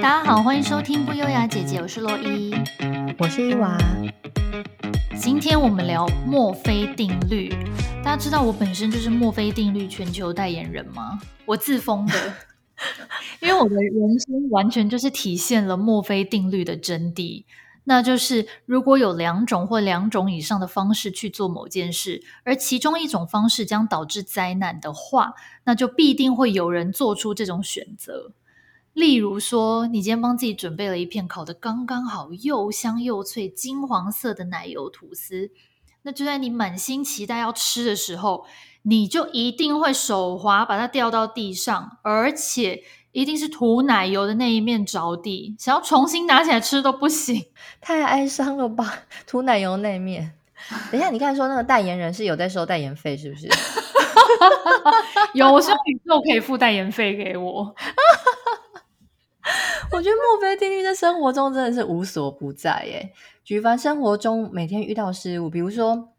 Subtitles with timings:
[0.00, 2.54] 大家好，欢迎收听不优雅姐姐，我是洛伊，
[3.18, 3.76] 我是伊娃。
[5.20, 7.48] 今天我们聊墨菲定律。
[8.04, 11.18] 大家知道我本身就是墨菲定律全球代言人吗？
[11.44, 12.14] 我自封的，
[13.42, 17.44] 因为我的人生完全就是体现了墨菲定律的真谛。
[17.84, 28.30] 那就是，如果有两种或两种以上的方式去做某件事，而其中一种方式将导致灾难的话，那就必定会有人做出这种选择。
[28.98, 35.50] 例如说，你今天帮自己准备了一片烤的刚刚好、又香又脆、金黄色的奶油吐司，
[36.02, 38.44] 那就在你满心期待要吃的时候，
[38.82, 42.82] 你就一定会手滑把它掉到地上，而且。
[43.12, 47.46] 一定是涂奶油的那一面着地，想要重新拿起来吃都不行，
[47.80, 49.00] 太哀伤了吧？
[49.26, 50.34] 涂奶油那一面，
[50.92, 53.48] 等一下，你刚才说那个代言人是有在收代言费，是不是？
[55.32, 57.74] 有，我希望宇宙可以付代言费给我。
[59.98, 63.12] 我觉得墨菲定律在生活中真的是无所不在耶。
[63.42, 66.10] 举凡生活中每天遇到事物，比如说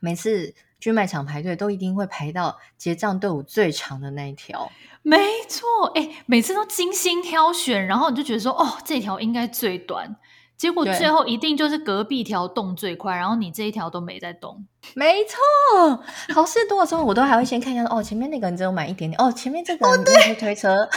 [0.00, 4.72] 每次去卖场排队，都一定会排到结账队伍最长的那一条。
[5.02, 10.16] 没错，哎，每次都精心挑选，然后你就觉得说，哦，这条应该最短，
[10.56, 14.64] 结果最后一定就是隔壁条动最快，然后你这一条都没在动。
[14.94, 16.02] 没错，
[16.34, 20.88] 好事多的时候，我都还会先看一下，哦，前面那个人只有买一点点，哦，前面这个人推推车，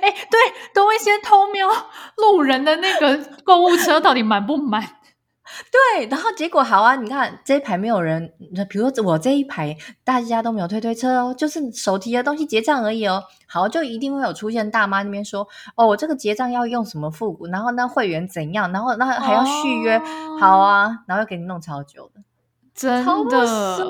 [0.00, 0.40] 哎、哦，对，
[0.74, 1.68] 都会先偷瞄
[2.16, 4.82] 路人的那个购物车到底满不满。
[5.70, 6.96] 对，然后结果好啊！
[6.96, 8.32] 你看这一排没有人，
[8.68, 13.22] 比如说我这一排大家都没有推推车哦，就是手提的东西结账而已哦。
[13.46, 15.46] 好，就一定会有出现大妈那边说
[15.76, 19.98] ：“哦，我这个结账要用什么付款，然后那会员怎样，然后那还要续约。
[19.98, 20.02] 哦”
[20.40, 22.22] 好啊，然后又给你弄超久的，
[22.74, 23.86] 真的。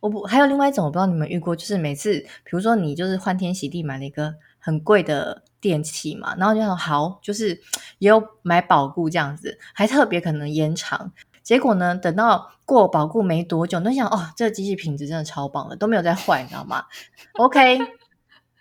[0.00, 5.42] 我不还有另外一种，我不知道你们遇过，就是每次比如说你就是欢天喜地买了一个很贵的。
[5.58, 7.60] 电器嘛，然后就说好，就是
[7.98, 11.10] 也有买保固这样子，还特别可能延长。
[11.42, 16.84] 结果呢，等到过保固没多久，都想哦，这个机器品质真的超棒的，都没有再坏，你知道吗？
[17.34, 17.80] OK，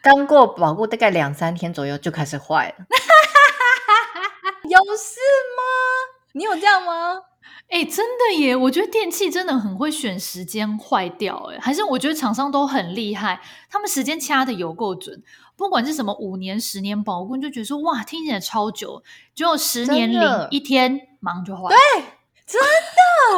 [0.02, 2.86] 刚过保固大概两三天左右就开始坏了，
[4.68, 5.20] 有事
[5.58, 5.62] 吗？
[6.32, 7.22] 你有这样吗？
[7.70, 8.56] 哎，真的耶！
[8.56, 15.24] 我觉得电器真的很会选时间坏掉，哎，还是我觉得厂商都很厉害，他们时间掐的有够准。
[15.58, 19.04] 不管是什么五年、十年保固，你就觉得说哇，听起来超久，
[19.34, 21.70] 只有十年零一天忙就坏。
[21.70, 22.04] 对，
[22.46, 22.68] 真的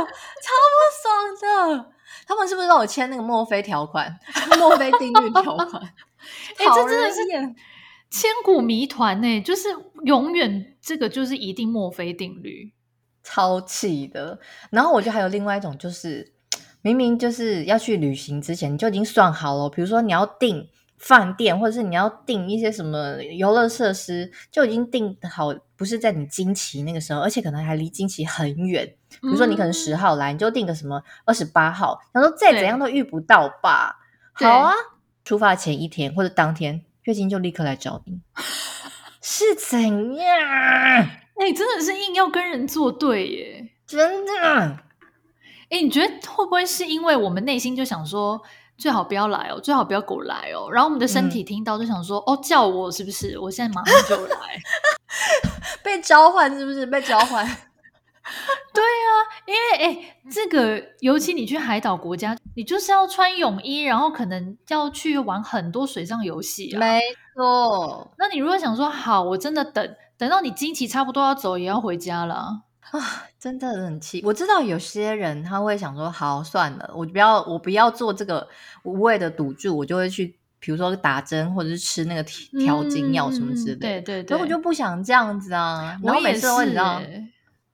[0.02, 1.92] 超不爽的。
[2.28, 4.20] 他们是不是让我签那个墨菲条款、
[4.60, 5.82] 墨菲定律条款？
[6.58, 7.22] 哎、欸，这真的是
[8.10, 9.70] 千古谜团呢，就是
[10.04, 12.74] 永远这个就是一定墨菲定律，
[13.28, 14.40] 超气的。
[14.70, 16.32] 然后我觉得还有另外一种，就是
[16.82, 20.68] 明明就是要去旅行之前你就已经算好了，比如说你要订。
[21.00, 28.84] 饭店，或者是你要订一些什么游乐设施，就已经订好，不是在你经期那个时候，而且可能还离经期很远。
[29.22, 33.96] 比如说你可能十号来，你就订个什么二十八号，然后再怎样都遇不到吧？
[34.34, 34.74] 好啊，
[35.24, 38.20] 出发前一天或者当天，月经就立刻来找你，
[39.22, 41.08] 是怎样？
[41.40, 44.34] 哎、欸，真的是硬要跟人作对耶，真的。
[45.70, 48.42] 哎、欸，你觉得会不会是因为我们内心就想说？
[48.78, 50.70] 最好不要来哦，最好不要给我来哦。
[50.72, 53.36] 然后我们的身体听到就想说：“嗯、哦，叫我是不是？
[53.40, 54.38] 我现在马上就来。
[55.82, 56.86] ”被召唤是不是？
[56.86, 57.44] 被召唤？
[57.44, 59.10] 对啊，
[59.48, 66.80] 因为诶这个尤其你去海岛国家，你就是要穿泳衣，然后可能要去玩很多水上游戏啊。
[66.80, 67.02] 没
[67.36, 68.14] 错。
[68.20, 72.64] 那你如果想说好，我真的等等到你经期差不多要走，也要回家了。
[72.92, 74.22] 啊，真的很气！
[74.24, 78.48] 我知道有些人他会想说，好算了，我不要，我不要做这个
[78.84, 83.78] 无谓的赌注，我就会去，比如说打针或者是吃那个调经药什么之类的。
[83.78, 86.00] 嗯、对对对，所以我就不想这样子啊。
[86.02, 87.02] 然后每次我你知道，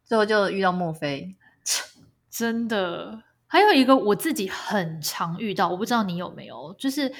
[0.03, 1.35] 最后就遇到墨菲，
[2.31, 3.21] 真的。
[3.53, 7.13] 还有一个我自己很常遇到，我不知道你有没有，就是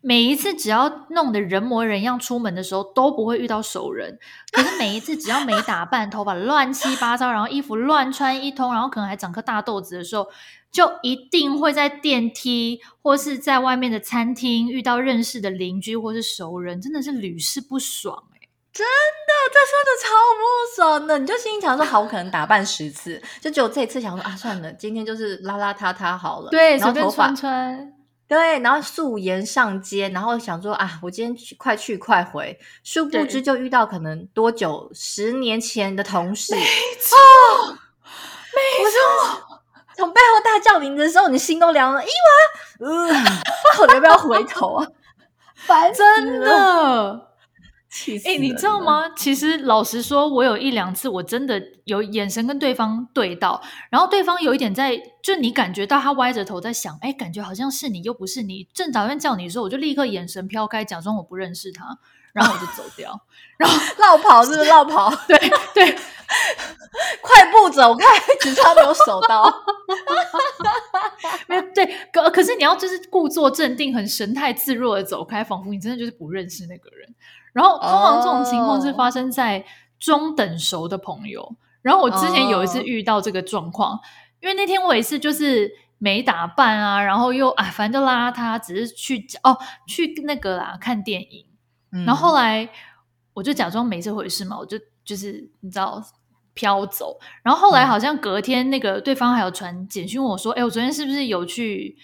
[0.00, 4.16] 每一次只要弄得人模人样出门的时候，都不会遇到熟人。
[4.52, 10.28] 可是 每一次只要没打扮，头发乱七八糟，然后衣服乱穿一通，然后可能还长颗大豆子的时候，
[10.70, 18.22] 就一定会在电梯或是在外面的餐厅遇到认识的邻居或是熟人，真的是屡试不爽。
[18.72, 20.08] 真的，这说的超
[20.38, 20.42] 不
[20.74, 26.48] 爽的，你就心里想说，好，我可能打扮十次， 就只有这一次想说啊，算了，今天就是邋邋遢遢好了。
[26.50, 27.92] 对，然后头发穿穿，
[28.26, 36.54] 对，然后素颜上街，然后想说啊，我今天去快去快回，殊不知就遇到可能多久十年前的同事。
[36.54, 36.60] 没
[36.98, 37.18] 错，
[38.54, 39.60] 没错，
[39.98, 42.02] 从背后大叫名字的时候，你心都凉了。
[42.02, 43.14] 伊娃，嗯，
[43.86, 44.86] 我要不要回头啊？
[45.56, 47.31] 烦，真的。
[48.24, 49.10] 哎、欸，你知道吗？
[49.14, 61.98] 其实老实说，我有一两次我真的有眼神跟对方对到，然后对方有一点在，就你感觉到他歪着头在想，哎，感觉好像是你又不是你，正打算叫你的时候，我就立刻眼神飘开，假装我不认识他，
[62.32, 63.20] 然后我就走掉，
[63.58, 65.14] 然后 绕跑是不是绕跑？
[65.28, 65.38] 对
[65.74, 65.94] 对，
[67.20, 68.06] 快步走开，
[68.40, 69.52] 只差没有手刀。
[71.46, 77.14] 没有对，可可是你要就是故作镇定，很神态自若的走开，仿佛你真的就是不认识那个人。
[77.52, 79.64] 然后通常这种情况是发生在
[79.98, 81.42] 中等熟的朋友。
[81.42, 81.52] Oh.
[81.82, 84.00] 然后我之前有一次遇到这个状况，oh.
[84.40, 91.46] 因为那天我也是就是没打扮啊，然后又啊反正就邋遢，只是去哦去那个啦看电影。
[91.92, 92.68] 嗯、然后后来
[93.34, 96.02] 我就假装没这回事嘛，我就就是你知道
[96.54, 97.18] 飘走。
[97.42, 101.96] 然后后来好像隔天那个对方还有传简讯问我说：“哎、嗯，我昨天是不是有去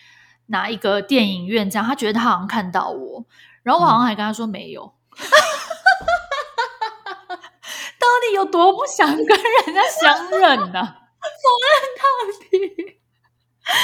[0.46, 1.70] 哪一个电影院？
[1.70, 3.24] 这样他觉得他好像看到我，
[3.62, 4.84] 然后我好像还跟他说没有。
[4.84, 4.92] 嗯”
[7.98, 10.96] 到底有多不想跟人家相认呢、啊？
[11.20, 11.26] 否
[11.64, 11.68] 认
[11.98, 12.02] 到
[12.50, 12.54] 底，
[13.64, 13.76] 太好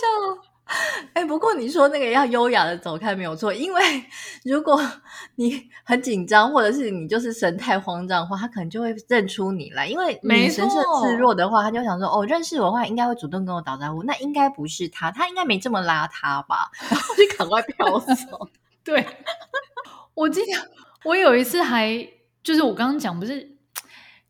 [0.00, 0.28] 笑了。
[1.14, 4.04] 哎、欸，不过你说那个要优雅的走开没有错，因为
[4.44, 4.78] 如果
[5.36, 9.86] 你很紧张，或者是你就是神态慌张的话，他可能就会认出你来。
[9.86, 16.70] 因为你神色自若的话，他就想说：“哦，认识我的话，应该会主动跟我打招呼。”那应该不是他，他应该没这么邋遢吧？
[16.90, 18.14] 然后就赶快飘走。
[18.84, 19.06] 对。
[20.18, 20.46] 我记得
[21.04, 22.08] 我有一次还
[22.42, 23.56] 就是我刚刚讲不是，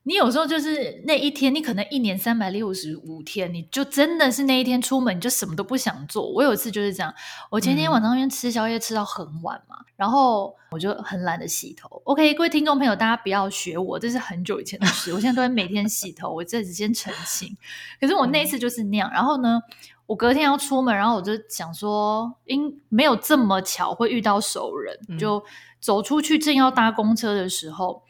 [0.03, 6.31] 你有时候就是那一天，你可能一年三百六十五天，你就真的是那一天出门你就什么都不想做。
[6.31, 7.15] 我有一次就是这样，
[7.51, 12.03] 我前天晚上因为吃宵夜吃到很晚嘛，嗯、然后我就很懒得洗头。
[12.05, 17.57] OK，各位听众朋友，大家不要学我，这是很久以前的事，我现在都会每天洗头，我这次先澄清。
[17.99, 19.61] 可是我那一次就是那样，然后呢，
[20.07, 25.43] 我隔天要出门，然后我就想说，因没有这么巧会遇到熟人，嗯、就。
[25.81, 28.03] 走出去，正要搭公车的时候，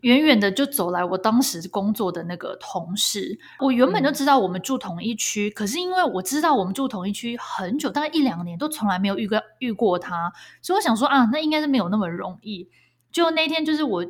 [0.00, 3.38] 远远的就走来我当时工作的那个同事。
[3.58, 10.32] 我原本就知道我们住同一区，嗯、可是因为我知道我们住同一区很久，大概一两年都从来没有遇过遇过他，
[10.62, 12.68] 所以我想说啊，那应该是没有那么容易。
[13.12, 14.06] 就那天就是我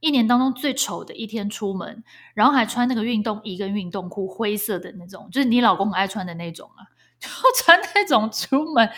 [0.00, 2.02] 一年当中最丑的一天出门，
[2.32, 6.88] 然后还穿那个运动衣跟运动裤，灰色的那种，就是你老公很爱穿的那种啊，
[7.20, 7.28] 就
[7.62, 8.88] 穿那种出门。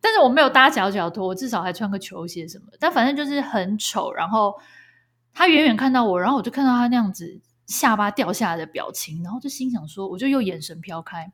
[0.00, 2.66] 但是我没有搭脚脚拖，我至少还穿个球鞋什么。
[2.78, 4.12] 但反正就是很丑。
[4.12, 4.54] 然后
[5.34, 11.30] 他远远看到我，然后我就看到他那样子下巴掉下来的表情，然后就心想说，我就又眼神飘开，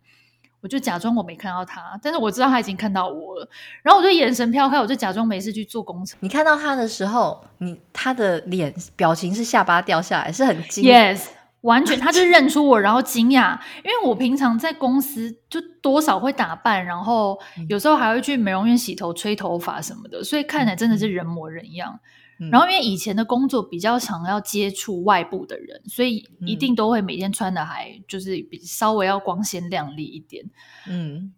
[0.60, 1.98] 我就假装我没看到他。
[2.02, 3.48] 但是我知道他已经看到我了，
[3.82, 6.18] 然后我就眼神飘开，我就假装没事去做工程。
[6.20, 10.84] 你看到他的时候，你他的脸表情是下巴掉下来，是很惊。
[10.84, 11.26] Yes。
[11.64, 17.38] 完全，他就认出我，然后惊讶，因为我平常在公司就多少会打扮，然后
[17.70, 22.00] 有时候还会去美容院洗头、吹头发什么的，所以看起来真的是人模人样。
[22.38, 30.44] 嗯、然后因为以前的工作比较常要接触外部的人，所以一定都会每天穿的还就是比稍微要光鲜亮丽一点。
[30.86, 31.32] 嗯，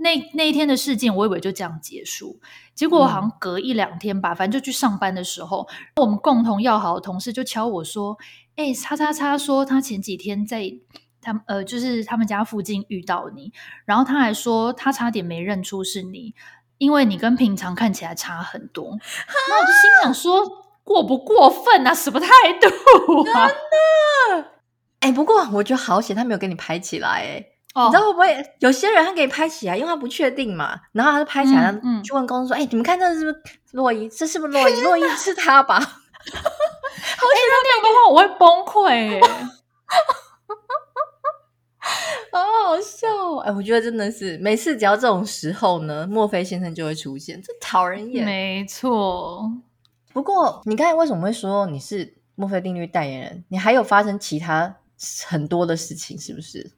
[0.00, 2.38] 那那一天的事件，我以为就这样结束，
[2.74, 5.66] 结果好像隔一两天吧，反正就去上班的时候，
[5.96, 8.18] 我们共同要好的同事就敲我说。
[8.60, 10.70] 哎，叉叉叉说他前几天在
[11.22, 13.50] 他们呃，就是他们家附近遇到你，
[13.86, 16.34] 然后他还说他差点没认出是你，
[16.76, 18.98] 因为你跟平常看起来差很多。
[19.48, 20.46] 那我就心想说，
[20.84, 21.94] 过不过分啊？
[21.94, 22.28] 什么态
[22.60, 23.48] 度啊？
[23.48, 23.56] 真
[24.42, 24.50] 的？
[25.00, 27.08] 哎，不过我觉得好险，他没有给你拍起来。
[27.08, 34.06] 哎，哦，你知道会不会有些人他给你拍起来，因为他不确定嘛，然后他就拍起来，嗯，去问公司说，哎，你们看这是不是洛伊？
[34.10, 34.80] 这是不是洛伊？
[34.84, 35.80] 洛伊是他吧？
[36.32, 39.20] 好哎，那样的话我会崩溃耶，
[42.32, 43.38] 好好笑哦！
[43.40, 48.24] 哎，我觉得真的是每次只要这种时候呢，墨菲先生就会出现，这讨人厌。
[48.24, 49.50] 没错，
[50.12, 53.44] 不过你刚才为什么会说你是墨菲定律代言人？
[53.48, 54.76] 你还有发生其他
[55.26, 56.72] 很多的事情，是不是？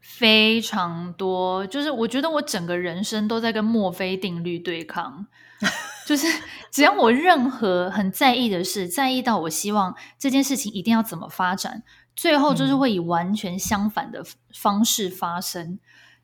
[0.00, 5.26] 非常多，就是我觉得我整个人生都在跟墨菲定律对抗。
[6.06, 6.26] 就是
[6.70, 11.82] 只要我任何很在意的事，在意到我希望这件事情一定要怎么发展，
[12.16, 15.64] 最后就是会以完全相反的方式发生。
[15.64, 15.78] 嗯、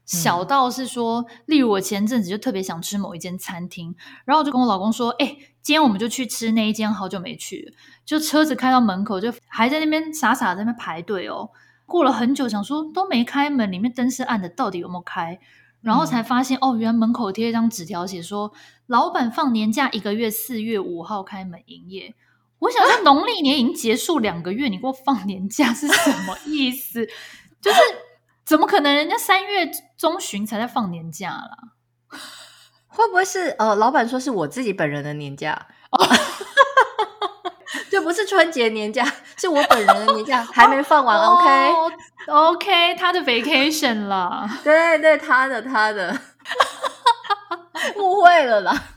[0.04, 3.94] 小到是说，例如我前阵子就特别想吃某一间餐厅，
[4.24, 11.50] 然后我就跟我老公说：“哎、欸，今天我们就去吃那一间，好久没去，就车子开到门口，就还在那边傻傻在那边排队哦。
[11.84, 15.38] 过了很久，想说都没开门，里面灯是暗的，到底有没有开？”
[15.80, 18.52] 然后才发现，哦，原来门口贴一张纸条，写说
[18.88, 22.14] 老板放年假一个月，四月五号开门营业。
[22.58, 27.06] 我想说，农历年已经结束两个月，你给我放年假是什么意思？
[27.60, 27.78] 就是
[28.44, 28.92] 怎么可能？
[28.92, 31.58] 人家三月中旬才在放年假啦？
[32.88, 35.68] 会不会是呃，老板说是我自己本人的年假？
[35.90, 36.04] 哦，
[37.92, 39.04] 就不是春节年假，
[39.36, 41.16] 是我本人的年假还没放完。
[41.18, 42.98] 哦、OK，OK，、okay?
[42.98, 44.48] 他的 vacation 了。
[44.64, 46.18] 对对，他的他的，
[47.96, 48.94] 误会了啦。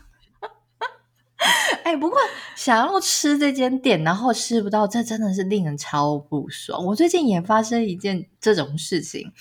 [1.82, 2.18] 哎，不过
[2.54, 6.84] 想要吃这间店，然后吃不到，这真的是令人超不爽。
[6.86, 9.32] 我最近也发生一件这种事情，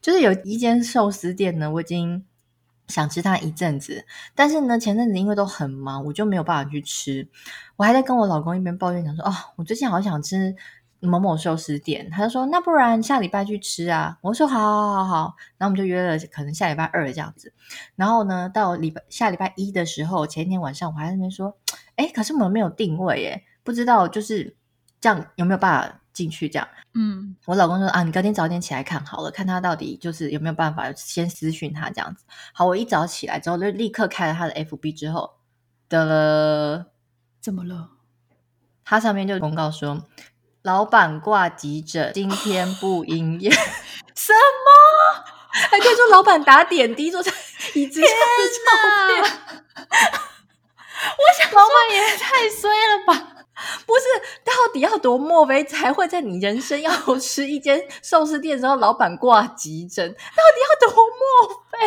[0.00, 2.24] 就是有一间寿司店呢，我已经
[2.86, 7.28] 想吃它一阵子，但是呢，前阵子因为都很忙，我就没有办法去吃。
[7.74, 10.54] 我还在跟我老公一边抱怨，讲说：“哦，我最近好想吃。”
[11.00, 17.52] 某某寿司店，他就说：“那不然下礼拜去吃啊？”我说：“好，好，好，好。”然后我们就约了，可能下礼拜二这样子。
[17.94, 21.56] 然后呢，到礼拜下礼拜一的时候，前一天晚上我还在那边说
[21.94, 24.56] ：“哎，可是我们没有定位耶，不知道就是
[25.00, 35.36] 这样有没有办法进去？”这样，嗯，我老公说：“啊，你隔天早点起来看好了，看他到底就是有没有办法先私讯他这样子。”好，我一早起来之后就立刻开了他的 FB，之后
[35.88, 36.86] 得了，
[37.40, 37.90] 怎么了？
[38.84, 40.08] 他上面就公告说。
[40.62, 43.50] 老板挂急诊，今天不营业。
[44.14, 45.24] 什么？
[45.50, 47.32] 还可以说老板打点滴坐在
[47.74, 48.16] 椅子上的
[48.54, 48.68] 照
[49.08, 49.22] 片。
[51.16, 53.36] 我想，老板也太衰了吧？
[53.86, 54.04] 不是，
[54.44, 60.12] 到底要多莫非才会在你人生要吃一间寿司店的时候，老板挂急诊？
[60.12, 61.86] 到底要多莫非？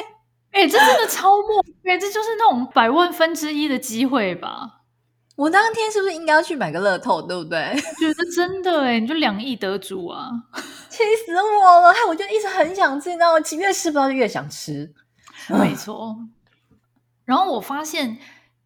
[0.52, 4.81] 哎、欸，这真的超莫非，这就是那种百万分之一的机会吧？
[5.42, 7.74] 我当天是不是应该要去买个乐透，对不对？
[8.00, 10.30] 觉得真的哎，你就两亿得主啊！
[10.88, 11.92] 气死我了！
[12.08, 13.40] 我就一直很想吃，你知道吗？
[13.58, 14.94] 越吃不到就越想吃，
[15.50, 16.16] 没错。
[17.26, 18.20] 然后我发现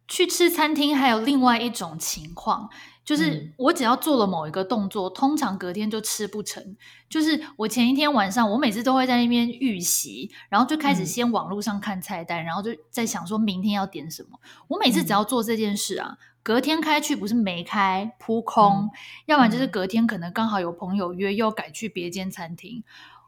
[0.06, 2.68] 去吃餐厅还有另外一种情况，
[3.06, 6.76] 就是我只要做了某一个动作，通常隔天就吃不成。
[7.08, 14.38] 就是我前一天晚上，我每次都会在那边预习，然后就开始先网络上看菜单，然后就在想说明天要点什么。
[14.68, 16.18] 我每次只要做这件事啊。
[16.42, 18.90] 隔天开去不是没开扑空，嗯、
[19.26, 22.84] 要不然就是隔天可能刚好有朋友约，又改去别间餐厅。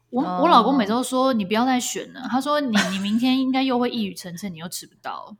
[0.09, 5.35] 我、哦、我老公每周说你不要再选了，他说你你明天应该又会一语成谶，你又吃不到。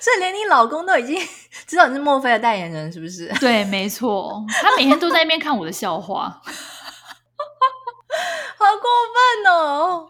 [0.00, 1.18] 所以连你老公都已经
[1.66, 3.28] 知道你是墨菲的代言人，是不是？
[3.40, 6.28] 对，没错，他每天都在那边看我的笑话，
[8.58, 10.08] 好过分哦。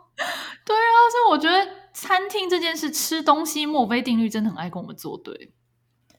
[0.64, 5.52] 对啊，所以我觉得餐厅这件事，吃东西墨菲定律真的很爱跟我们作对。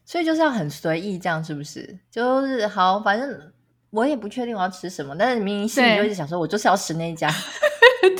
[0.04, 1.98] 所以就是要很随意，这样是不是？
[2.10, 3.52] 就是好，反正
[3.90, 7.30] 我也不确定我要吃什么，但是明明心里就一直想说，我就是要吃那一家。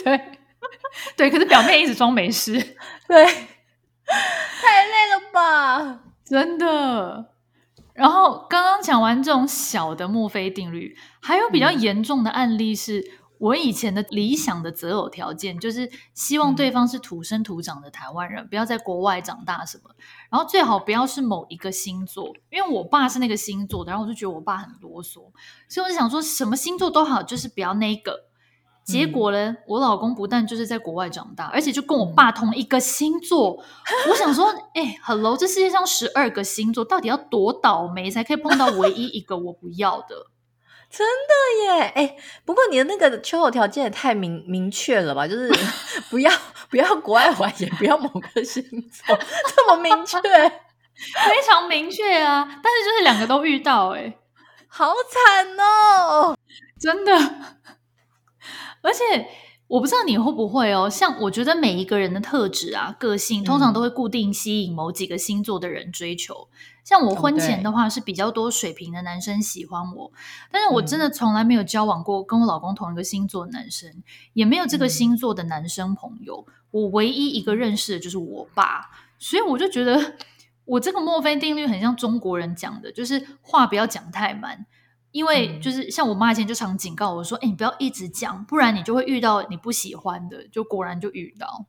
[0.03, 0.21] 对，
[1.17, 2.53] 对，可是表面一直装没事。
[3.07, 3.27] 对，
[5.35, 7.33] 吧，真的。
[7.93, 13.01] 然后刚刚讲完这种小的墨菲定律，还有比较严重的案例是。
[13.01, 13.05] 嗯
[13.39, 19.91] 我以前的理想的择偶条件就是希望对方是土生土长的台湾人，嗯、不要在国外长大什么，
[20.31, 25.31] 然后最好不要是某一个星座，因为我爸是那个星座的，然后我就觉得我爸很啰嗦，
[25.69, 28.29] 所以我就想说什么星座都好，就是不要那个。
[28.85, 33.59] 结果呢，嗯、我老公不但就是在国外长大，而且就跟我爸同一个星座。
[33.61, 40.27] 嗯、我想说， 哎、欸，Hello，这世界上十二个星座，到底要多倒霉才可以碰到唯一一个我不要的？
[40.91, 45.27] 真的耶，哎，不过你的那个择偶条件也太明明确了吧？
[45.27, 45.51] 就是
[46.09, 46.31] 不要
[46.71, 49.19] 不要国外玩，也不要某个星座，
[49.57, 52.47] 这么明确，非常明确啊！
[52.63, 54.17] 但是就是两个都遇到，哎，
[54.69, 56.37] 好惨哦，
[56.79, 57.13] 真的，
[58.85, 59.27] 而且。
[59.67, 66.35] 我不知道你会不会哦，像我觉得每一个人的特质啊、个性，通常都会固定吸引某几个星座的人追求。
[66.53, 70.13] 嗯、像我婚前的话是比较多水瓶的男生喜欢我，
[70.53, 74.03] 但是我真的从来没有交往过跟我老公同一个星座的男生，嗯、
[74.35, 76.47] 也没有这个星座的男生朋友。
[76.71, 80.17] 我唯一一个认识的就是我爸，所以我就觉得
[80.67, 84.67] 我这个墨菲定律很像中国人讲的，就是话不要讲太满。
[85.15, 91.67] 因为就是像我妈以前就常警告我说：“哎，你不要一直讲，不然你就会遇到你不喜欢的。”就果然就遇到。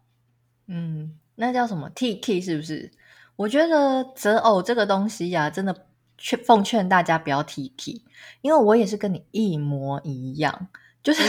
[0.65, 2.91] 嗯，那叫什么 T-K 是不是？
[3.35, 5.85] 我觉得择偶这个东西呀、啊，真的
[6.17, 8.01] 劝奉劝大家不要 T-K，
[8.41, 10.67] 因为我也是跟你一模一样，
[11.03, 11.21] 就是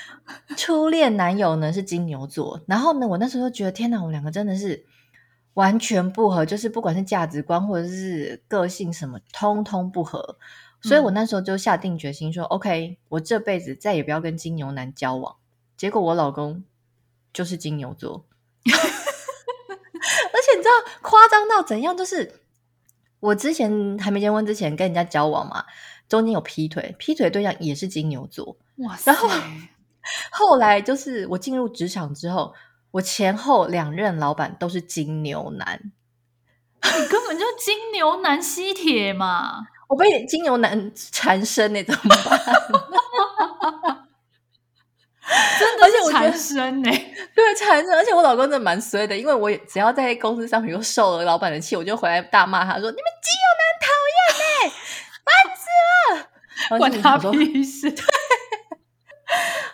[0.56, 4.86] 初恋男友呢是金牛座，然后呢，我那时候觉得天哪，我们两个真的是
[5.52, 10.38] 完全不合，就是不管是价值观或者是个性什么，通通不合。
[10.80, 15.36] 所以我那时候就下定决心说、嗯、：“OK，我这辈子再也不要跟金牛男交往。”
[15.76, 16.64] 结果我老公
[17.32, 18.24] 就是金牛座，
[18.66, 20.70] 而且你知道
[21.02, 21.96] 夸张到怎样？
[21.96, 22.40] 就是
[23.20, 25.64] 我之前还没结婚之前跟人家交往嘛，
[26.08, 28.56] 中间有劈腿，劈腿对象也是金牛座。
[28.76, 29.12] 哇塞！
[29.12, 29.28] 然后
[30.30, 32.54] 后来就是我进入职场之后，
[32.92, 35.92] 我前后两任老板都是金牛男。
[36.82, 39.66] 你根本就金牛男吸铁嘛！
[39.88, 42.38] 我被金牛男缠身呢，怎么办？
[45.58, 46.90] 真的是缠身呢，
[47.34, 47.94] 对，缠身。
[47.94, 54.74] 而且我老公真的蛮衰的，因为我只要在公司上，比如受了老板的气，我就回来大骂他说：“你们金牛男讨厌呢，
[55.24, 55.66] 烦死
[56.12, 57.90] 了！”管他屁事。
[57.92, 58.04] 对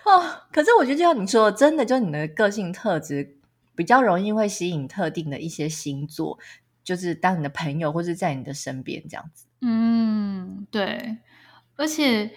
[0.04, 3.36] 哦，可是我觉得就像你说的，真的，就是你的个性特质
[3.76, 6.38] 比较容易会吸引特定的一些星座，
[6.84, 9.46] 就是当你的朋友或者在你的身边这样子。
[9.62, 11.16] 嗯，对，
[11.76, 12.30] 而且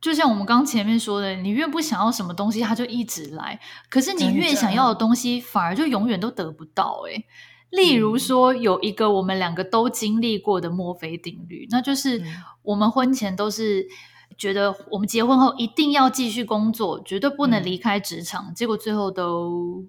[0.00, 7.02] 就像我们刚前面说的，你越不想要什么东西，它就一直来；可是你越想要的东西，反而就永远都得不到。
[7.08, 7.24] 诶，
[7.70, 12.22] 例如说，有一个我们两个都经历过的墨菲定律，那就是
[12.62, 13.86] 我们婚前都是
[14.36, 19.84] 觉得我们结婚后一定要继续工作，绝对不能离开职场，嗯、结果最后都。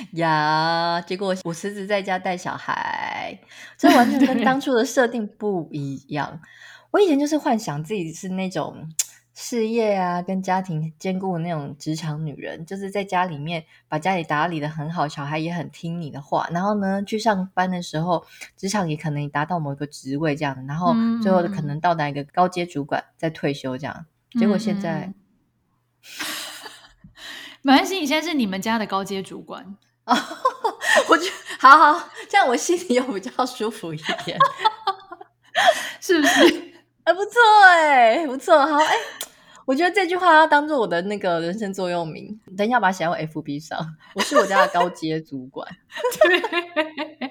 [0.18, 3.38] 呀，结果我辞职在家带小孩，
[3.76, 6.40] 这完全 跟当初的设定不一样。
[6.90, 8.88] 我以前就是幻想自己是那种
[9.34, 18.24] 事业啊跟家庭兼顾的那种职场女人，就是在家里面把家里打理的很好，小孩也很听你的话，然后呢去上班的时候，
[18.56, 24.06] 职场也可能达到某一个职位这样，然后最后可能到达一个高阶主管再退休这样。
[24.38, 25.00] 结果现在。
[25.02, 25.14] 嗯
[27.62, 30.16] 没关系，你现在是你们家的高阶主管哦，
[31.08, 34.38] 我觉得 好好，这样我心里又比较舒服一点，
[36.00, 36.72] 是不是？
[37.04, 37.32] 哎不错
[37.66, 38.94] 哎，不错，好哎，
[39.64, 43.78] 我觉得这句话要当做我的那个人生座右铭，等一下把它写到 FB 上。
[44.14, 45.66] 我是我家的高阶主管，
[46.22, 47.29] 对。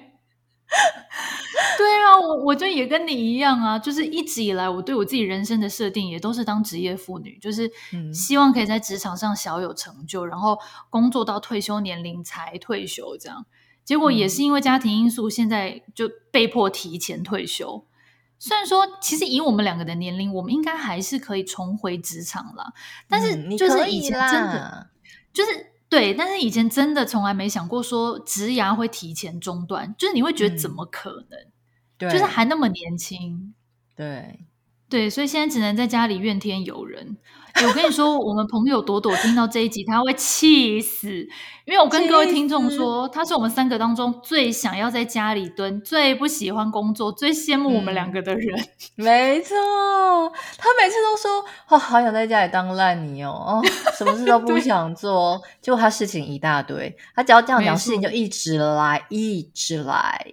[2.10, 7.70] 对啊，我我就也跟你一样啊，就是一直以来我对我自己人生的设定也都是当职业妇女，就是
[8.12, 13.46] 希望可以在职场上小有成就，然后工作到退休年龄才退休这样。
[13.84, 17.86] 结果也是因为家庭因素，现在就被迫提前退休。
[18.38, 22.72] 虽然说，其实以我们两个的年龄，我们应该还是可以重回职场啦，
[23.08, 24.90] 但是就是以前真的
[25.32, 25.66] 就是。
[25.90, 31.40] 对，但是以前真的从来没想过说职涯会提前中断，就是你会觉得怎么可能？
[31.40, 31.52] 嗯、
[32.00, 33.54] 对，就是还那么年轻。
[33.94, 34.40] 对。
[34.88, 37.16] 对，所以现在只能在家里怨天尤人。
[37.64, 41.08] 我跟你说，我们朋友朵朵听到这一集，他会气死，
[41.64, 48.58] 因为我跟各位听众说，他是我们三个当中最想要在家里蹲、最不喜欢工作、最羡慕我们两个的人。
[48.96, 49.54] 嗯、没错，
[50.58, 53.62] 他每次都说：“哦，好想在家里当烂泥哦，哦，
[53.96, 60.26] 什么事都不想做。”结果他事情一大堆，他只要这样讲，事情就一直来，一直来，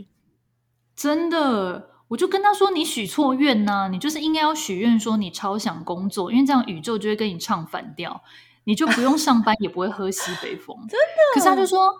[0.97, 1.91] 真的。
[2.09, 8.21] 我就跟他说：“你许错愿呐、啊，你就是应该要许愿说你超想工作，因为这样宇宙就会跟你唱反调，
[8.63, 10.73] 你就不用上班，也不会喝西北风。
[10.87, 11.33] 真的？
[11.33, 11.93] 可是他就说：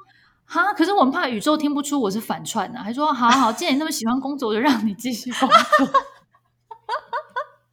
[0.45, 5.57] 哈，可是我们怕宇宙听不出我是反串呢、啊，还说：好好，既然你那么喜欢工作，我就让你继续工作。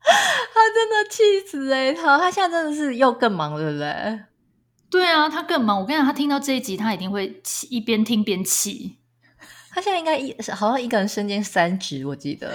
[0.03, 1.95] 他真的气死哎、欸！
[1.95, 4.25] 他他现在真的是又更忙，对不对？
[4.91, 5.81] 对啊，他更忙。
[5.81, 8.99] 我跟你讲，他听到这一集，他一定会气，一边听边气。”
[9.75, 12.55] 他现在应该一好像一个人身兼三职，我记得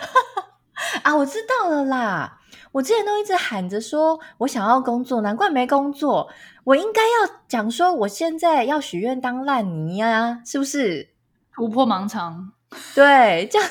[1.02, 2.40] 啊，我知道了啦。
[2.72, 6.28] 我之前都一直喊着说我想要工作，难怪没工作。
[6.64, 11.08] 我应该要讲说我现在要许愿当烂泥啊，是不是？
[11.54, 12.52] 突破盲肠，
[12.94, 13.68] 对，这样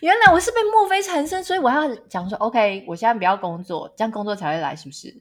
[0.00, 5.20] 原来我是被墨菲缠身，所以我要讲说 OK，我现在不要工作，这样工作才会来，是不是？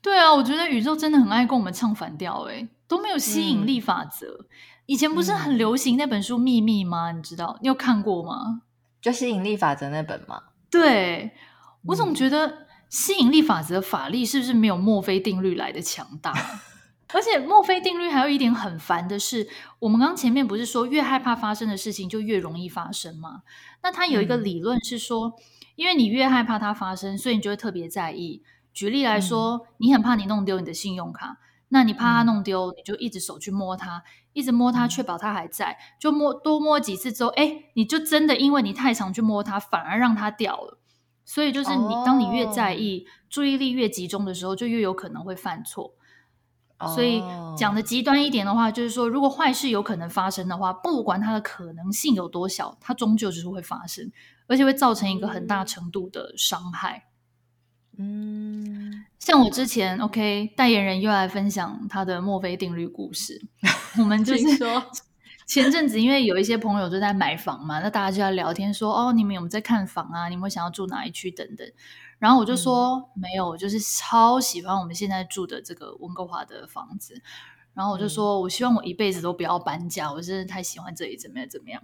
[0.00, 4.26] 对啊，我觉得宇宙真的很爱跟我们唱反调，诶都没有吸引力法则。
[4.28, 4.46] 嗯
[4.88, 7.12] 以前不是很流行那本书《秘密》吗？
[7.12, 8.62] 嗯、你知道，你有看过吗？
[9.02, 10.44] 就吸引力法则那本吗？
[10.70, 11.32] 对，
[11.84, 16.32] 我总觉得吸引力法则法力是不是没有墨菲定律来的强大？
[17.12, 19.46] 而且墨菲定律还有一点很烦的是，
[19.78, 23.42] 我们刚前面不是说越害怕发生的事情就越容易发生吗？
[23.82, 25.32] 那它有一个理论是说，嗯、
[25.76, 28.42] 因为你越害怕它发生，所以你就会特别在意。
[28.72, 31.36] 举例来说，嗯、你很怕你弄丢你的信用卡。
[31.70, 34.02] 那你怕它弄丢，你就一直手去摸它，
[34.32, 35.76] 一直摸它，确保它还在。
[36.00, 40.78] 就摸多摸几次之后，哎，你就真的因为你太常去摸它，反而让它掉了。
[41.24, 45.92] 所以就是你，当你越在意，注意力越集中的时候，就越有可能会犯错。
[46.94, 47.20] 所以
[47.56, 54.10] 讲的极端一点的话，就是说，如果坏事有可能发生的话，不管它的可能性有多小，它终究只是会发生，
[54.46, 57.07] 而且会造成一个很大程度的伤害。
[58.00, 63.44] 嗯，像我之前，OK，代言人又来分享他的墨菲定律故事。
[63.98, 64.82] 我们就是说，
[65.46, 70.28] 前阵子因为有一些朋友就在买房嘛，那大家就在聊天说，哦，你们有没有在看房啊？
[70.28, 71.66] 你们想要住哪一区等等。
[72.20, 77.20] 然后我就说、嗯、没有，我就是超喜欢我们现在住的这个温哥华的房子。
[77.74, 81.82] 然后我就说，我希望我一辈子都不要搬家，我真的太喜欢这里，怎么样怎么样。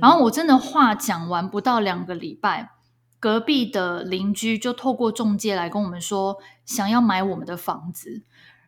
[0.00, 2.70] 然后我真的话讲完不到两个礼拜，
[3.18, 8.22] 隔壁的邻居就透过中介来跟我们说，想要买我们的房子。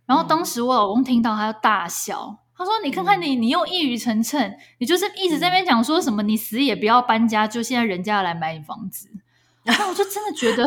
[0.06, 9.08] 然后当时我老公听到，他就大笑，他说：“你看看你，你又一语成谶，你就是一直在那边讲说什么，你死也不要搬家，就现在人家要来买你房子。
[9.64, 10.66] ”然后我就真的觉得，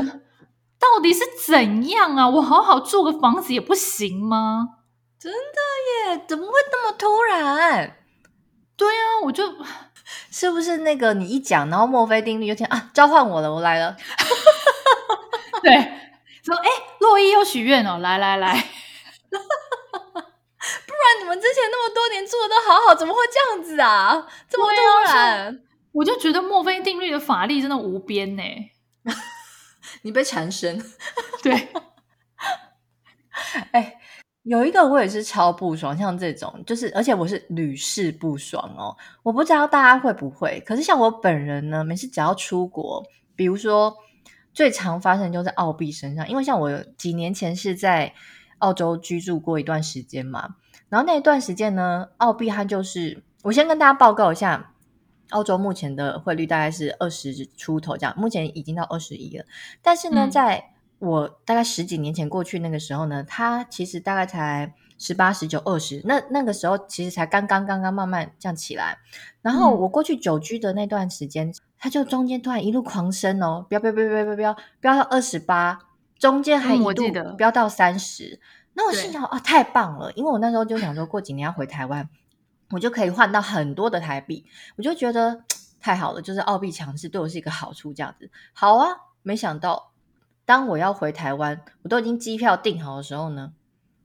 [0.80, 2.30] 到底是怎样啊？
[2.30, 4.78] 我好好住个房子也不行吗？
[5.18, 6.26] 真的耶？
[6.28, 7.98] 怎么会那么突然？
[8.78, 9.44] 对啊，我就。
[10.32, 13.96] 是不是那个你一讲，然后墨菲定律有点啊，召唤我了，我来了。
[15.62, 15.72] 对，
[16.44, 16.70] 说哎，
[17.00, 18.54] 洛伊又许愿了，来来来，
[19.30, 24.28] 不然你们之前那么多年做的都好好，怎么会这样子啊？
[24.50, 28.44] 这么突然，我就觉得墨菲定律的法力真的无边呢。
[30.04, 30.84] 你被缠身，
[31.44, 31.70] 对，
[33.72, 33.98] 哎。
[34.44, 38.96] 有一个我也是超不爽，像这种就是，而且我是屡试不爽哦。
[39.22, 43.04] 我不知道大家会不会，可是像我本人呢，每次只要出国，
[43.36, 43.96] 比如说
[44.52, 48.14] 最常发生就在澳币身上，因为像我几年前是在
[48.58, 50.56] 澳洲居住过一段时间嘛，
[50.90, 54.74] 然后那一段时间呢，澳币它就是，我先跟大家报告一下，
[55.30, 59.46] 澳洲目前的汇率大概是二十出头这样，目前已经到二十一了，
[59.84, 60.72] 但是呢，嗯、在
[61.02, 69.00] 我大概十几年前过去那个时候呢，他其实大概才十八、十九、二十，那那个时候其实才刚刚刚刚慢慢这样起来。
[69.42, 75.80] 然后我过去久居的那段时间，他就中间突然一路狂升哦，飙飙飙飙飙飙飙到二十八，
[76.20, 78.40] 中间还一度飙到三十。
[78.76, 82.08] 那我心想啊，太棒了，因为我那时候就想说过几年要回台湾，
[82.70, 84.46] 我就可以换到很多的台币，
[84.78, 85.44] 我就觉得
[85.82, 88.30] 太好了，就是澳币强势对我是一个好处，这样子。
[88.54, 88.88] 好啊，
[89.24, 89.91] 没想到。
[90.52, 93.54] 当我要回台湾，我都已经机票订好的时候呢，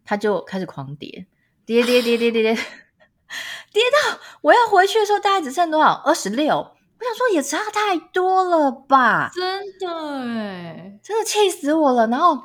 [0.04, 1.26] 它就开始狂跌，
[1.64, 5.94] 跌跌跌跌跌跌，跌到我要回去的时候，大概只剩多少？
[6.04, 6.54] 二十六。
[6.56, 9.28] 我想说也差太多了吧？
[9.34, 9.88] 真的
[10.20, 12.06] 诶，真的气死我了。
[12.06, 12.40] 然后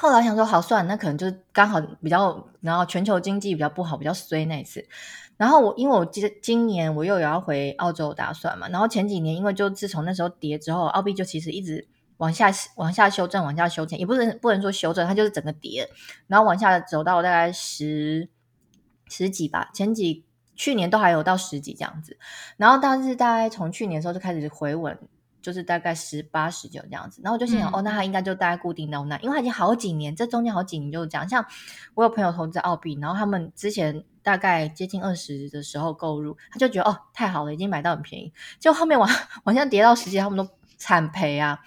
[0.00, 4.84] 后来想说，好算，那可能就是刚好比较，然后全球经济比较不好，比较衰那一次。
[5.36, 11.86] 然后我因为我今今年我又有要回澳洲打算嘛，然后前几年因为就自从那时候跌之后，澳币就其实一直。
[12.18, 15.88] 往下往下修正，往下修正，也不能不能说修正，它就是整个跌，
[16.26, 18.28] 然后往下走到大概十
[19.08, 20.24] 十几吧，前几
[20.54, 22.18] 去年都还有到十几这样子，
[22.56, 24.98] 然后但是大概从去年的时候就开始回稳，
[25.42, 31.44] 就是大概十八十九这样子，然后我就心想，嗯、哦，那它应该就大概固定到那，因为它已经好几年，这中间好几年就是这样，像
[31.94, 39.08] 我有朋友投资澳币，然后他们之前大概接近二十的时候购入，他就觉得哦太好了，已经买到很便宜，就后面往
[39.44, 41.60] 往下跌到十几，他们都惨赔啊。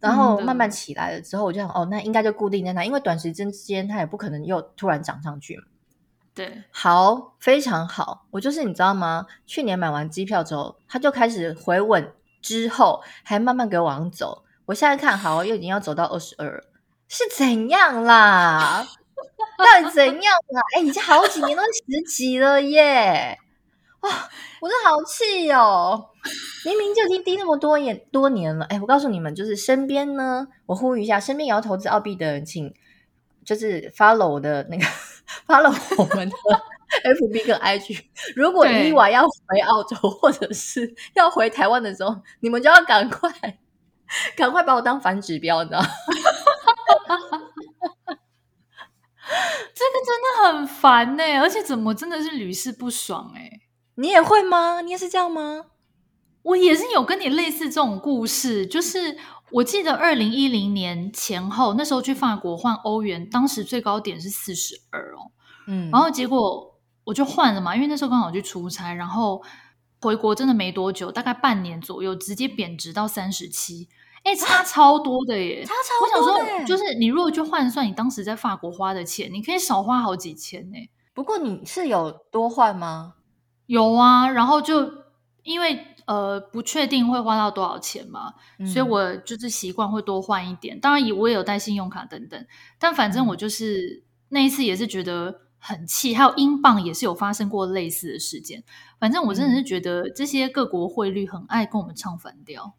[0.00, 5.64] 然后慢慢起来了之后，我就想，哦，那应该就固定在那，因为短时间之间它也不可能又突然涨上去嘛。
[6.34, 8.26] 对，好，非常好。
[8.30, 9.26] 我就是你知道吗？
[9.44, 14.44] 去年买完机票之后，它就开始回稳，之后还慢慢给我往上走。
[14.66, 16.62] 我现在看好，又已经要走到二十二，
[17.08, 18.86] 是怎样啦？
[19.58, 20.62] 到底怎样啦？
[20.76, 23.36] 哎，已经好几年都是十几了耶！
[24.02, 24.10] 哇，
[24.60, 26.10] 我真的好气哦！
[26.76, 32.72] 明明就已经低那么多年多年了，哎，我告诉你们，就是身边呢，我呼吁一下，身边也要投资澳币的人，请
[33.44, 34.84] 就是 follow 我的那个
[35.46, 36.34] follow 我们的
[37.14, 38.02] FB 跟 IG。
[38.34, 43.30] 如果伊娃要回澳洲或者是要回台湾的时候，你们就要赶快
[44.36, 45.86] 赶快把我当反指标，你知道吗？
[49.74, 53.60] 这个真的很烦呢，而且怎么真的是屡试不爽哎。
[53.96, 54.80] 你也会吗？
[54.80, 55.66] 你也是这样吗？
[56.48, 59.18] 我也是有跟你类似这种故事，就是
[59.50, 65.30] 我记得二零一零年前后，那时候去法国换欧元，当时最高点是四十二哦，
[65.66, 69.42] 嗯，然后结果我就换了嘛，因为那时候刚好去出差，然后
[70.00, 73.86] 回国真的没多久，大概半年左右，直接贬值到三十七，
[74.24, 76.40] 哎，差超多的耶，差超多的。
[76.40, 80.76] 我想说，就是你如果去换算你当时在法国花的钱，你可以少花好几千呢。
[81.12, 83.16] 不过你是有多换吗？
[83.66, 84.90] 有啊，然后就
[85.42, 90.78] 因为呃不确定会花到多少钱嘛，嗯、所以我就是习惯会多换一点。
[90.80, 92.46] 当然也我也有带信用卡等等，
[92.78, 96.14] 但反正我就是、嗯、那一次也是觉得很气。
[96.14, 98.62] 还有英镑也是有发生过类似的事件。
[98.98, 102.74] 反正我真的是觉得这些各国汇率很爱跟我们唱反调。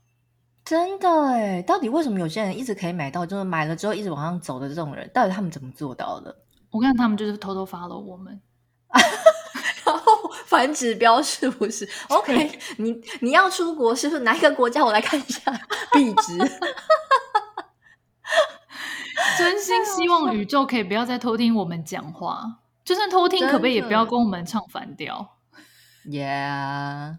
[0.65, 6.35] 真的哎，到底为什么有些人一直可以买到，就是买了之后一直往上走的这种人，到底他们怎么做到的？
[6.69, 8.39] 我看他们就是偷偷 follow 我们。
[10.49, 11.87] 反指标是不是？
[12.09, 14.83] OK，你你要出国是不是哪一个国家？
[14.83, 15.51] 我来看一下
[15.93, 16.37] 币值。
[19.37, 25.37] 真心希望宇宙可以不要再偷听我们讲话，就算偷听，可不可以也不要跟我们唱反调
[26.05, 27.17] ？Yeah，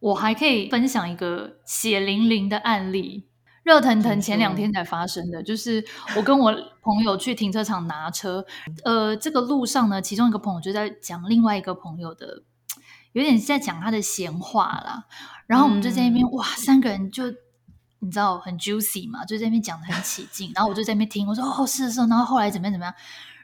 [0.00, 3.27] 我还可以分享一个血淋淋的案例。
[3.68, 5.84] 热腾腾前两天才发生的，就是
[6.16, 6.50] 我跟我
[6.80, 8.42] 朋友去停车场拿车，
[8.82, 12.44] 呃，这个路上呢，其中一个朋友就在讲另外一个朋友的，
[13.12, 15.04] 有点在讲他的闲话啦。
[15.46, 17.24] 然后我们就在那边，嗯、哇，三个人就
[17.98, 20.50] 你知道很 juicy 嘛，就在那边讲的很起劲。
[20.54, 22.00] 然后我就在那边听，我说哦，是是。
[22.06, 22.94] 然后后来怎么样怎么样？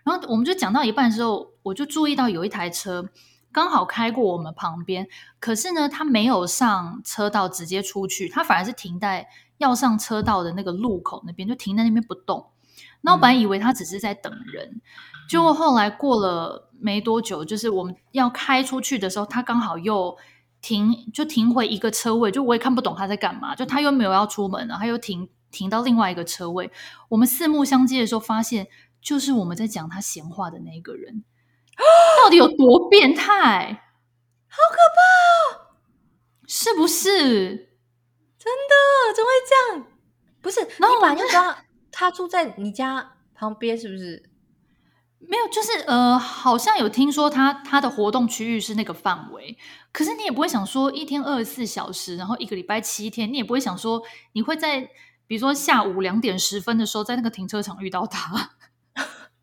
[0.04, 3.10] 然后我们就讲到一半的时候，我就注意到有一台车
[3.52, 5.06] 刚好开过我们旁边，
[5.38, 9.28] 可是呢，他没有上车道直接出去，他反而是停在。
[9.58, 12.50] 要上车道的那个路口那边，就停在那边不动。
[13.02, 14.80] 那我本来以为他只是在等人，
[15.28, 20.16] 结果后来过了没多久，就是我们要开出去的时候，他刚好又
[20.60, 22.30] 停，就停回一个车位。
[22.30, 26.70] 就我也看不懂他在干嘛，就他又没有要出门了，他又停停到另外一个车位。
[27.10, 28.66] 我们四目相接的时候，发现
[29.02, 31.22] 就是我们在讲他闲话的那个人，
[32.24, 33.82] 到底有多变态？
[34.48, 35.76] 好可怕哦，
[36.46, 37.73] 是不是？
[38.44, 39.14] 真的？
[39.16, 39.86] 怎么会这样？
[40.42, 41.56] 不是，然后你本来就知道
[41.90, 44.28] 他住在你家旁边，是不是？
[45.26, 49.56] 没有，就是呃，好像有听说他他的活动区域是那个范围，
[49.90, 54.02] 可是你也不会想说一天二十四小时，然后一个礼拜七天，你也不会想说
[54.32, 54.90] 你会在
[55.26, 58.50] 比如说下午两点十分的时候在那个停车场遇到他。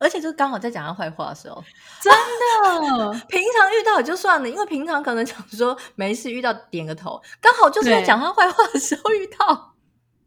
[0.02, 1.64] 而且就刚好在讲他坏话的时候，
[2.02, 9.76] 真的， 平常遇到也就算了，因为平常可能想说没事遇到点个头，刚好就是在讲他坏话的时候遇到。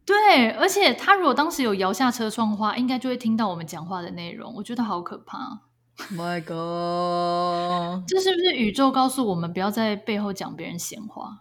[0.07, 4.55] 对，而且他如果当时有摇下车窗的话，应该就会听到我们讲话的内容。
[4.55, 5.61] 我觉得好可怕。
[6.13, 11.39] My God， 这是不是宇宙告诉我们不要在背后讲别人闲话？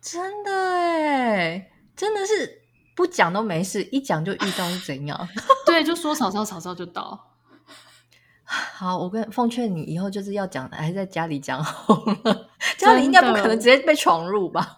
[0.00, 2.62] 真的哎，真的是
[2.96, 5.28] 不讲都没事，一讲就遇到是怎样？
[5.64, 7.33] 对，就说曹操，曹操就到。
[8.46, 12.50] 好，我跟奉劝你以后就是要讲的，还是在家里讲好了。
[12.76, 14.76] 家里应该不可能直接被闯入吧？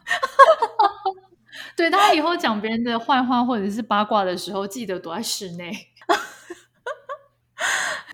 [1.76, 5.88] 对，大家以后讲别人的坏话或者是八卦的时候，记得躲在室内。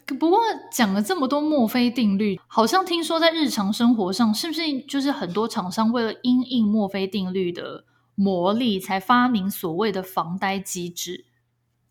[0.19, 7.85] 不过讲了这么多墨菲定律，好像听说在日常生活上，是不是就是很多厂商为了因应墨菲定律的
[8.15, 11.27] 魔力，才发明所谓的防呆机制？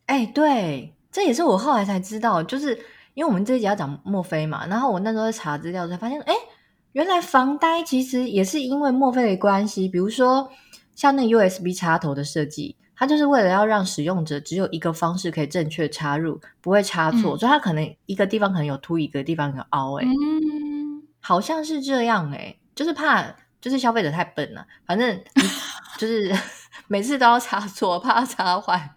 [0.08, 2.84] 哎，对，这也是我后来才知道，就是。
[3.14, 6.34] 因为我们这一集要讲墨菲嘛，然后我那时候在查资料才发现，哎，
[6.94, 9.88] 原来防呆其实也是因为墨菲的关系。
[9.88, 10.50] 比如说，
[10.96, 20.00] 像那 USB 插头的设计，它就是为了要让使用者只有一个方式可以正确插入，不会插错，嗯、所以它可能一个地方可能有凸，一个地方有凹。
[20.00, 23.24] 哎，嗯，好像是这样哎，就是怕
[23.60, 25.22] 就是消费者太笨了，反正
[26.00, 26.34] 就是
[26.88, 28.96] 每次都要插错，怕它插坏，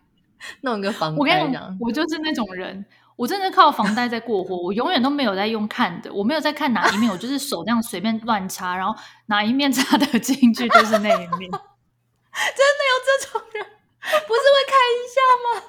[0.61, 1.19] 弄一个防呆。
[1.19, 2.85] 我跟你讲，我就是那种人。
[3.17, 8.95] 我真的靠房贷在过活，我永远都没有在用看的，我没有在看哪一面，我就是手这样随便乱插，然后
[9.27, 11.51] 哪一面插得进去就是那一面。
[12.35, 13.65] 真的有这种人？
[14.27, 15.63] 不是会看一下吗？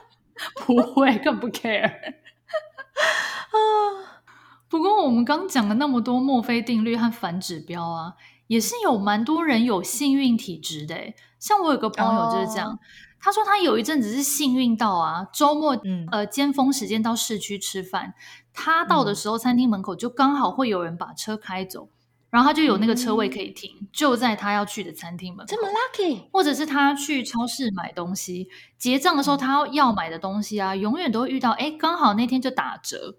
[0.65, 1.83] 不会，更不 care。
[3.53, 4.21] 啊，
[4.67, 8.13] 不过我们刚讲了那么多墨菲定律和反指标啊，
[8.47, 12.69] 也是有蛮多人有幸运体质的，像我有个朋友就是这样。
[12.69, 12.79] Oh.
[13.25, 18.13] 他说他有一阵子是幸运到啊，周末、嗯、呃尖峰时间到市区吃饭，
[18.53, 21.89] 他到的时候餐厅门口就刚好会有人把车开走，
[22.29, 25.49] 然后他就有那个车位可以停，嗯、就在他要去的餐厅门口。
[25.49, 33.17] 这么 lucky，或者是他去超市买东西，结账的时候他要买的东西啊，永远都会遇到，哎，刚好那天就打折。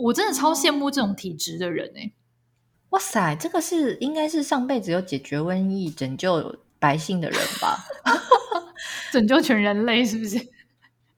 [0.00, 2.12] 我真的超羡慕这种体质的人哎！
[2.88, 7.84] 哇塞，这个是应该是上辈子有解决瘟疫、拯救百姓的人吧？
[9.12, 10.38] 拯救全人类是不是？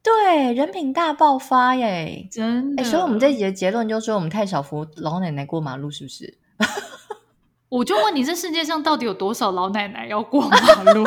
[0.03, 2.29] 对，人品大爆发耶！
[2.31, 2.85] 真的。
[2.85, 6.39] 所以我们这一集的结论就是说，我们太少扶老奶奶过马路，是不是？
[7.69, 11.05] 我就问你，这世界上到底有多少老奶奶要过马路？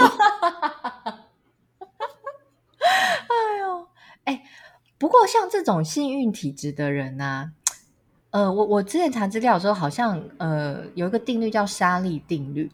[2.77, 3.87] 哎呦，
[4.25, 4.43] 哎，
[4.97, 7.51] 不过像这种幸运体质的人呢、啊，
[8.31, 12.69] 呃，我我之前查资料的时候，好像呃有一个定律叫沙粒定律，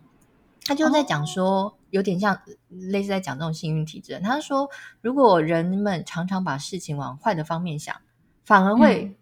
[0.65, 1.45] 他就在讲说。
[1.45, 4.19] 哦有点像类似在讲这种幸运体质。
[4.21, 7.95] 他说，如果人们常常把事情往坏的方面想，
[8.43, 9.15] 反而会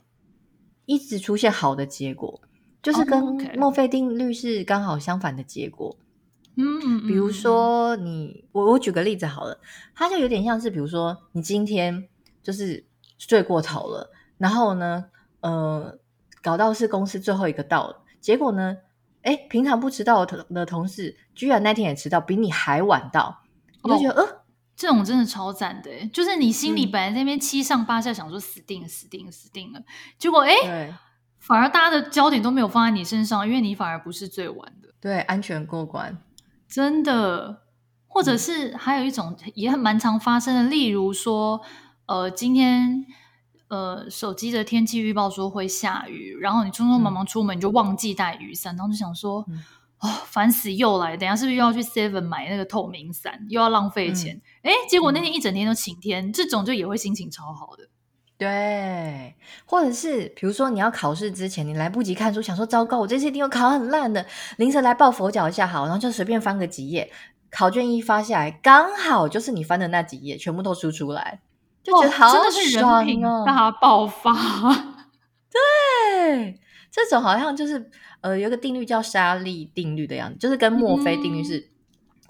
[0.86, 2.50] 一直出现好的结果，嗯、
[2.82, 3.24] 就是跟
[3.60, 5.96] 墨菲定律是刚好相反的结果。
[6.56, 9.60] 嗯，比如说你，我我举个例子好了，
[9.94, 12.08] 他就有点像是，比如说你今天
[12.42, 12.84] 就是
[13.20, 15.06] 睡过头了，然后呢，
[15.42, 16.00] 呃，
[16.42, 18.78] 搞到是公司最后一个到了，结果呢？
[19.24, 23.42] 哎，平常不迟到的同事，居然那天也迟到，比你还晚到，
[23.82, 24.42] 我就觉得，呃、哦，
[24.76, 29.82] 这种真的超赞的，就是你心里本来在那边七上八下，想说死定了，死定了，死定了，
[30.20, 30.94] 结果哎，
[31.40, 34.90] 反而大家的焦点都没有放在你身上，因为你反而不是最晚的。
[35.02, 36.18] 对，安全过关，
[36.68, 37.64] 真的。
[38.16, 41.60] 或者是还有一种也很蛮常发生的，例如说，
[42.06, 43.04] 呃，今天
[43.74, 49.64] 呃手机的天气预报说会下雨，然后你匆匆忙忙出门，你就忘记带雨伞，然后就想说，嗯、
[50.00, 54.40] 哦，烦死又来，等下是不是又要去 Seven 买那个透明伞，又要浪费钱？
[54.62, 57.88] 哎、嗯，结果那天一整天都晴天，这种就也会心情超好的。
[58.38, 64.26] 对，或者是比如说你要考试之前，你来不及看书，想说糟糕，我这次一定要考很烂的，
[64.58, 67.12] 临时来抱佛脚一下好，然后就随便翻个几页。
[67.50, 71.40] 考卷一发下来，刚好就是你翻的那几页，全部都输出来，
[71.84, 74.32] 就觉得好爽哦，真的是人品大爆发。
[75.52, 77.92] 对，这种好像就是
[78.22, 81.70] 呃，有个定律叫沙粒定律的样子，就是跟墨菲定律是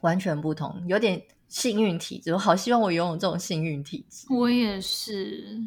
[0.02, 2.34] 完全不同，嗯、有点幸运体质。
[2.34, 4.26] 我好希望我拥有这种幸运体质。
[4.34, 5.62] 我也是。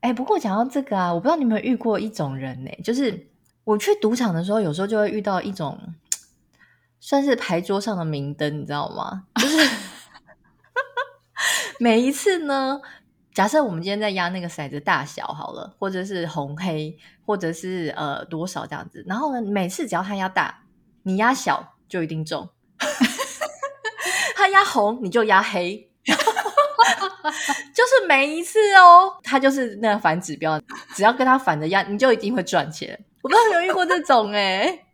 [0.00, 3.28] 哎，不过讲到这个啊，我不知道你有没有遇过一种人呢，就是
[3.64, 5.78] 我去赌场的时候，有时候就会遇到一种。
[7.00, 9.22] 算是牌桌上的明灯，你知道吗？
[9.36, 9.56] 就是
[11.78, 12.80] 每一次呢，
[13.38, 20.62] 假设我们今天在压那个骰子大小好了，或者是红黑，或者是呃多少这样子，然后呢，每次只要他压大，
[21.04, 22.48] 你压小就一定中；
[24.34, 25.88] 他压红，你就压黑，
[27.72, 30.60] 就是每一次哦，他就是那个反指标，
[30.96, 33.04] 只要跟他反着压，你就一定会赚钱。
[33.22, 34.86] 我不知道有没有遇过这种哎、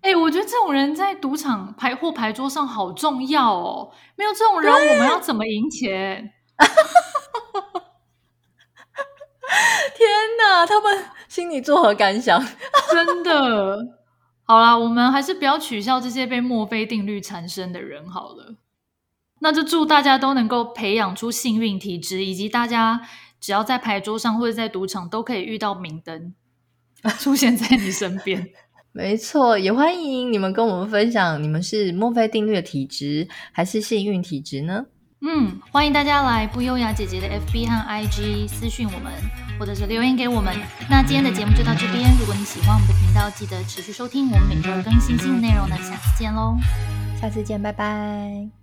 [0.00, 3.92] 哎、我觉得这种人在赌场牌或牌桌上好重要哦。
[4.16, 6.32] 没有这种人，我们要怎么赢钱？
[9.96, 10.08] 天
[10.40, 12.40] 哪，他们心里作何感想？
[12.92, 13.86] 真的，
[14.44, 18.56] 好啦，我们还是不要取笑这些被墨菲定律缠身的人好了。
[19.40, 23.00] 那就祝大家都能够培养出幸运体质，以及大家
[23.40, 26.34] 只要在牌桌上或者在赌场都可以遇到明灯
[27.18, 28.50] 出现在你身边。
[28.92, 34.86] 没错，也欢迎你们跟我们分享，你们是墨菲定律的体质还是幸运体质呢？
[35.22, 39.12] 嗯，欢迎大家来不优雅姐姐的 FB 和 IG 私讯我们，
[39.58, 40.56] 或者是留言给我们。
[40.88, 45.76] 那今天的节目就到这边，如果你喜欢我们的频道，记得持续收听我们每周更新新的内容呢。
[45.76, 46.56] 下次见喽，
[47.20, 48.59] 下次见，拜拜。